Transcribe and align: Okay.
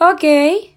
Okay. 0.00 0.75